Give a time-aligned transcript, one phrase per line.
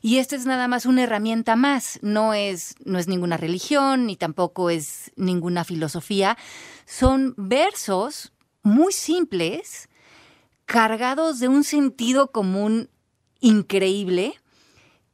[0.07, 4.15] Y esta es nada más una herramienta más, no es, no es ninguna religión ni
[4.15, 6.39] tampoco es ninguna filosofía.
[6.85, 9.89] Son versos muy simples,
[10.65, 12.89] cargados de un sentido común
[13.41, 14.41] increíble,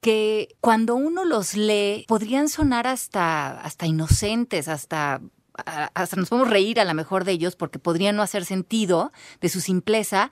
[0.02, 5.22] que cuando uno los lee podrían sonar hasta, hasta inocentes, hasta,
[5.54, 9.10] hasta nos podemos reír a lo mejor de ellos porque podrían no hacer sentido
[9.40, 10.30] de su simpleza,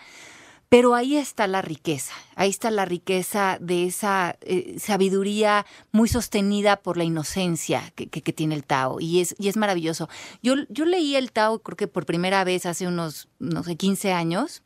[0.70, 6.76] pero ahí está la riqueza, ahí está la riqueza de esa eh, sabiduría muy sostenida
[6.76, 9.00] por la inocencia que, tiene el Tao.
[9.00, 10.08] Y es, y es maravilloso.
[10.44, 14.12] Yo, yo leí el Tao creo que por primera vez hace unos, no sé, 15
[14.12, 14.62] años.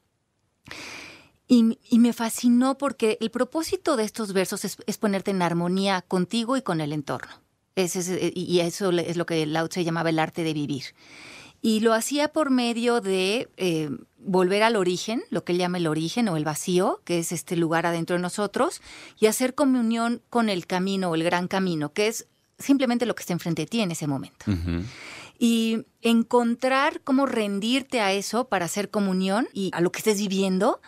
[1.48, 6.59] Y, y me fascinó porque el propósito de estos versos es, ponerte en armonía contigo
[6.59, 7.32] y con el entorno.
[7.76, 10.84] Ese es, eh, y eso es lo que Lao Tse llamaba el arte de vivir.
[11.65, 13.89] Y lo hacía por medio de eh,
[14.19, 17.57] volver al origen, lo que él llama el origen o el vacío, que es este
[17.57, 18.83] lugar adentro de nosotros,
[19.19, 22.27] y hacer comunión con el camino o el gran camino, que es
[22.59, 24.45] simplemente lo que está enfrente de ti en ese momento.
[25.39, 30.83] Y encontrar cómo rendirte a eso para hacer comunión y a lo que estés viviendo,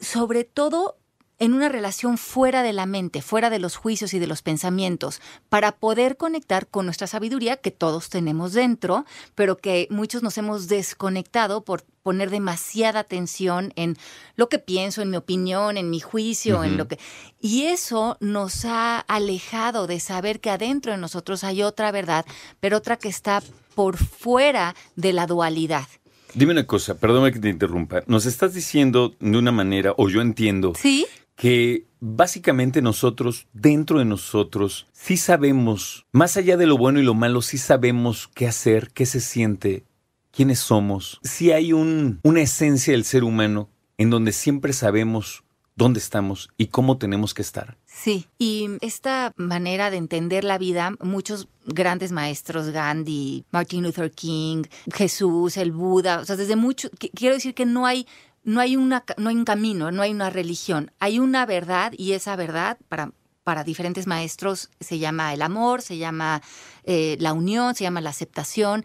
[0.00, 0.98] sobre todo
[1.42, 5.20] en una relación fuera de la mente, fuera de los juicios y de los pensamientos,
[5.48, 9.04] para poder conectar con nuestra sabiduría que todos tenemos dentro,
[9.34, 13.96] pero que muchos nos hemos desconectado por poner demasiada atención en
[14.36, 17.00] lo que pienso, en mi opinión, en mi juicio, en lo que...
[17.40, 22.24] Y eso nos ha alejado de saber que adentro de nosotros hay otra verdad,
[22.60, 23.42] pero otra que está
[23.74, 25.88] por fuera de la dualidad.
[26.34, 28.04] Dime una cosa, perdóname que te interrumpa.
[28.06, 31.04] Nos estás diciendo de una manera, o yo entiendo, ¿Sí?
[31.36, 37.14] Que básicamente nosotros, dentro de nosotros, sí sabemos, más allá de lo bueno y lo
[37.14, 39.84] malo, sí sabemos qué hacer, qué se siente,
[40.30, 41.18] quiénes somos.
[41.22, 43.68] Sí hay un, una esencia del ser humano
[43.98, 45.44] en donde siempre sabemos
[45.74, 47.78] dónde estamos y cómo tenemos que estar.
[47.86, 54.64] Sí, y esta manera de entender la vida, muchos grandes maestros, Gandhi, Martin Luther King,
[54.92, 58.06] Jesús, el Buda, o sea, desde mucho, qu- quiero decir que no hay,
[58.44, 62.12] no hay una, no hay un camino, no hay una religión, hay una verdad y
[62.12, 63.12] esa verdad para
[63.44, 66.42] para diferentes maestros se llama el amor, se llama
[66.84, 68.84] eh, la unión, se llama la aceptación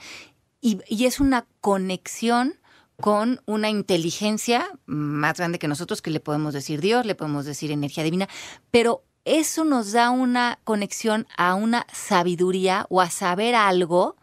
[0.62, 2.56] y, y es una conexión
[3.00, 7.72] con una inteligencia más grande que nosotros, que le podemos decir Dios, le podemos decir
[7.72, 8.28] energía divina,
[8.72, 14.16] pero eso nos da una conexión a una sabiduría o a saber algo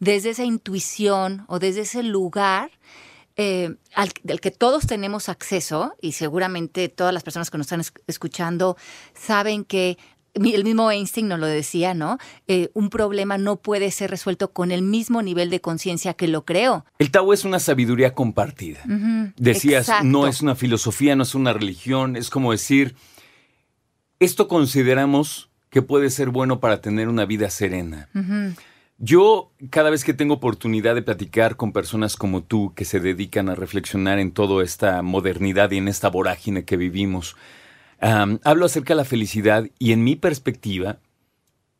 [0.00, 2.70] desde esa intuición o desde ese lugar
[3.36, 7.82] eh, al, del que todos tenemos acceso y seguramente todas las personas que nos están
[8.06, 8.76] escuchando
[9.14, 9.98] saben que
[10.34, 12.18] el mismo Einstein nos lo decía, ¿no?
[12.48, 16.44] Eh, un problema no puede ser resuelto con el mismo nivel de conciencia que lo
[16.44, 16.84] creó.
[16.98, 18.80] El Tao es una sabiduría compartida.
[19.36, 22.96] Decías, no es una filosofía, no es una religión, es como decir,
[24.18, 28.08] esto consideramos que puede ser bueno para tener una vida serena.
[28.98, 33.48] Yo, cada vez que tengo oportunidad de platicar con personas como tú que se dedican
[33.48, 37.36] a reflexionar en toda esta modernidad y en esta vorágine que vivimos,
[38.00, 40.98] hablo acerca de la felicidad y en mi perspectiva,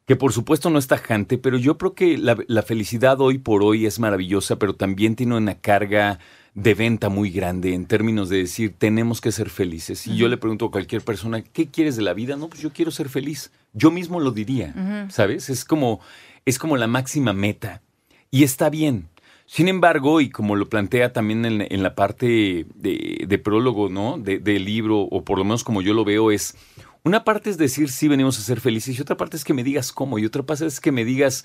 [0.06, 3.87] que por supuesto no es tajante, pero yo creo que la, felicidad hoy por hoy
[3.87, 6.19] es maravillosa, pero también tiene una carga
[6.55, 10.06] de venta muy grande en términos de decir tenemos que ser felices.
[10.06, 12.37] Y yo le pregunto a cualquier persona, ¿qué quieres de la vida?
[12.37, 13.50] No, pues yo quiero ser feliz.
[13.72, 15.49] Yo mismo lo diría, ¿sabes?
[15.49, 16.00] Es como,
[16.44, 17.82] es como la máxima meta.
[18.31, 19.08] Y está bien.
[19.46, 24.19] Sin embargo, y como lo plantea también en, la parte de, prólogo, ¿no?
[24.19, 26.56] del libro, o por lo menos como yo lo veo, es
[27.02, 29.62] una parte es decir sí venimos a ser felices y otra parte es que me
[29.62, 31.44] digas cómo y otra parte es que me digas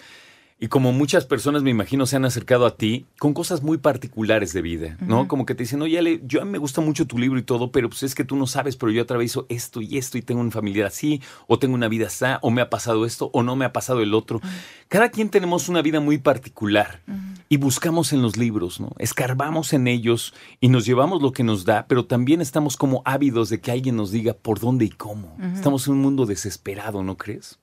[0.61, 4.51] y como muchas personas me imagino se han acercado a ti con cosas muy particulares
[4.51, 5.27] de vida, ¿no?
[5.29, 7.89] Como que te dicen, oye, Ale, yo me gusta mucho tu libro y todo, pero
[7.89, 10.51] pues es que tú no sabes, pero yo atravieso esto y esto y tengo una
[10.51, 13.63] familia así, o tengo una vida así, o me ha pasado esto, o no me
[13.63, 14.41] ha pasado el otro.
[14.89, 17.01] Cada quien tenemos una vida muy particular
[17.47, 18.91] y buscamos en los libros, ¿no?
[18.97, 23.49] Escarbamos en ellos y nos llevamos lo que nos da, pero también estamos como ávidos
[23.49, 25.37] de que alguien nos diga por dónde y cómo.
[25.55, 27.59] Estamos en un mundo desesperado, ¿no crees?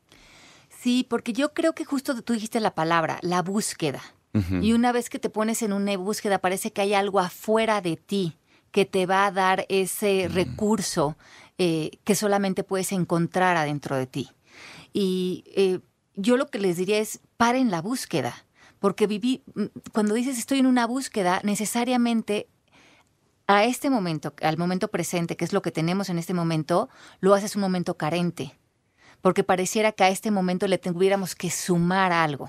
[0.86, 4.00] Sí, porque yo creo que justo tú dijiste la palabra, la búsqueda.
[4.60, 7.96] Y una vez que te pones en una búsqueda, parece que hay algo afuera de
[7.96, 8.36] ti
[8.70, 10.32] que te va a dar ese mm.
[10.32, 11.16] recurso
[11.58, 14.30] eh, que solamente puedes encontrar adentro de ti.
[14.92, 15.80] Y eh,
[16.14, 18.46] yo lo que les diría es, paren la búsqueda,
[18.78, 22.46] porque viví, mm, cuando dices estoy en una búsqueda, necesariamente
[23.48, 26.88] a este momento, al momento presente, que es lo que tenemos en este momento,
[27.18, 28.56] lo haces un momento carente
[29.26, 32.48] porque pareciera que a este momento le tuviéramos que sumar algo.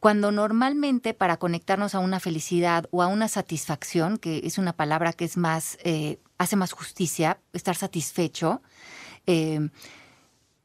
[0.00, 5.12] Cuando normalmente para conectarnos a una felicidad o a una satisfacción, que es una palabra
[5.12, 8.62] que es más, eh, hace más justicia, estar satisfecho,
[9.26, 9.68] eh,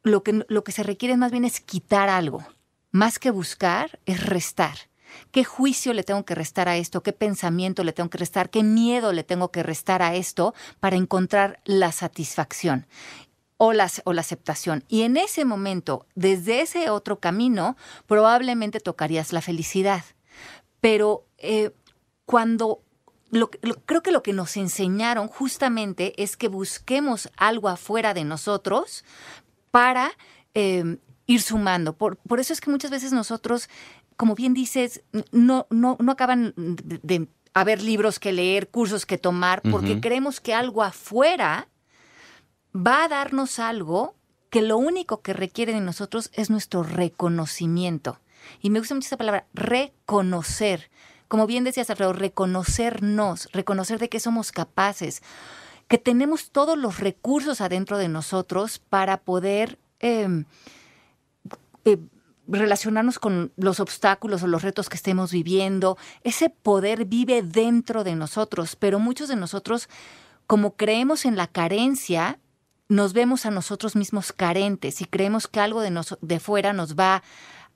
[0.03, 2.47] lo, que, lo que se requiere más bien es quitar algo.
[2.91, 4.77] Más que buscar, es restar.
[5.31, 7.03] ¿Qué juicio le tengo que restar a esto?
[7.03, 8.50] ¿Qué pensamiento le tengo que restar?
[8.50, 12.88] ¿Qué miedo le tengo que restar a esto para encontrar la satisfacción?
[13.57, 14.83] O la, o la aceptación.
[14.88, 17.75] Y en ese momento, desde ese otro camino,
[18.06, 20.04] probablemente tocarías la felicidad.
[20.80, 21.71] Pero eh,
[22.25, 22.81] cuando
[23.86, 29.04] creo que lo que nos enseñaron justamente es que busquemos algo afuera de nosotros
[29.71, 30.12] para
[30.53, 31.94] em, ir sumando.
[31.94, 33.69] Por, por, eso es que muchas veces nosotros,
[34.15, 35.01] como bien dices,
[35.31, 40.53] no, no, no acaban de, haber libros que leer, cursos que tomar, porque creemos que
[40.53, 41.68] algo afuera
[42.77, 44.15] va a darnos algo
[44.50, 48.19] que lo único que requiere de nosotros es nuestro reconocimiento.
[48.62, 50.89] Y me gusta mucho esa palabra, reconocer.
[51.27, 55.22] Como bien decías, Alfredo, reconocernos, reconocer de qué somos capaces,
[55.88, 60.46] que tenemos todos los recursos adentro de nosotros para poder em,
[61.86, 61.98] eh,
[62.48, 65.98] relacionarnos con los obstáculos o los retos que estemos viviendo.
[66.24, 69.89] Ese poder vive dentro de nosotros, pero muchos de nosotros,
[70.46, 72.39] como creemos en la carencia,
[72.89, 77.24] nos vemos a nosotros mismos carentes y creemos que algo de, de fuera nos va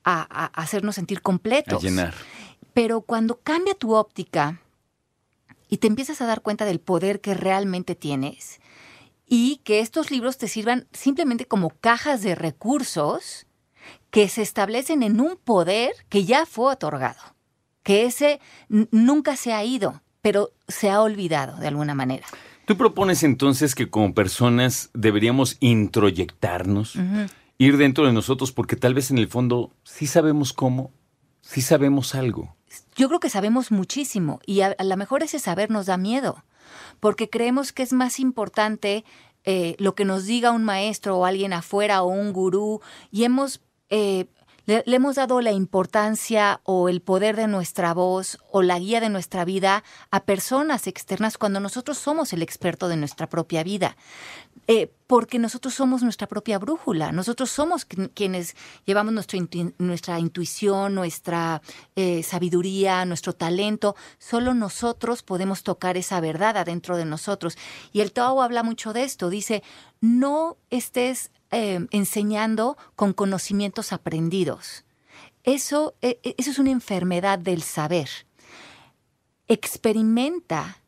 [0.03, 1.83] a, hacernos sentir completos.
[1.83, 2.13] A llenar.
[2.73, 4.61] Pero cuando cambia tu óptica
[5.67, 8.61] y te empiezas a dar cuenta del poder que realmente tienes
[9.27, 13.45] y que estos libros te sirvan simplemente como cajas de recursos
[14.09, 17.21] que se establecen en un poder que ya fue otorgado,
[17.83, 18.39] que ese
[18.69, 22.27] nunca se ha ido, pero se ha olvidado de alguna manera.
[22.65, 26.95] Tú propones entonces que como personas deberíamos introyectarnos,
[27.57, 30.91] ir dentro de nosotros, porque tal vez en el fondo sí sabemos cómo,
[31.41, 32.55] sí sabemos algo.
[32.95, 36.43] Yo creo que sabemos muchísimo y a, lo mejor ese saber nos da miedo,
[36.99, 39.03] porque creemos que es más importante
[39.43, 43.61] eh, lo que nos diga un maestro o alguien afuera o un gurú y hemos
[43.89, 44.27] eh,
[44.65, 49.09] le, hemos dado la importancia o el poder de nuestra voz o la guía de
[49.09, 53.95] nuestra vida a personas externas cuando nosotros somos el experto de nuestra propia vida.
[54.67, 59.13] Eh, porque nosotros somos nuestra propia brújula, nosotros somos quienes llevamos
[59.77, 61.61] nuestra intuición, nuestra
[61.97, 67.57] eh, sabiduría, nuestro talento, solo nosotros podemos tocar esa verdad adentro de nosotros.
[67.91, 69.63] Y el Tao habla mucho de esto, dice,
[69.99, 74.85] no estés eh, enseñando con conocimientos aprendidos.
[75.43, 75.57] E,
[76.01, 78.07] e, eso es una enfermedad del saber.
[79.49, 80.80] Experimenta,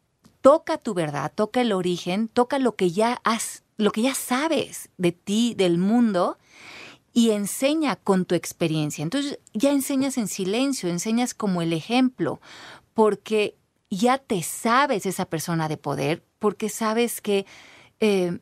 [0.44, 4.90] toca tu verdad, toca el origen, toca lo que ya has lo que ya sabes
[4.98, 6.38] de ti, del mundo,
[7.12, 9.04] y enseña con tu experiencia.
[9.04, 12.40] Entonces ya enseñas en silencio, enseñas como el ejemplo,
[12.94, 13.56] porque
[13.90, 17.46] ya te sabes esa persona de poder, porque sabes que
[18.00, 18.40] eh,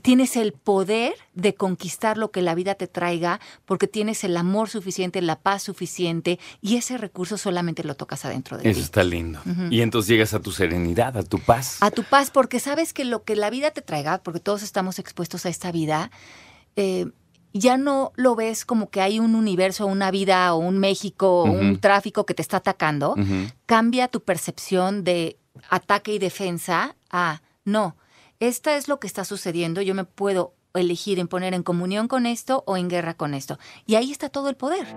[0.00, 4.68] tienes el poder de conquistar lo que la vida te traiga porque tienes el amor
[4.68, 8.68] suficiente, la paz suficiente y ese recurso solamente lo tocas adentro de ti.
[8.68, 9.40] Eso está lindo.
[9.70, 11.78] Y entonces llegas a tu serenidad, a tu paz.
[11.80, 14.98] A tu paz porque sabes que lo que la vida te traiga, porque todos estamos
[14.98, 16.10] expuestos a esta vida,
[16.76, 17.06] eh,
[17.52, 21.50] ya no lo ves como que hay un universo, una vida o un México o
[21.50, 23.16] un tráfico que te está atacando.
[23.66, 25.36] Cambia tu percepción de
[25.68, 27.96] ataque y defensa a no
[28.40, 32.26] esta es lo que está sucediendo, yo me puedo elegir en poner en comunión con
[32.26, 33.58] esto o en guerra con esto.
[33.86, 34.88] Y ahí está todo el poder.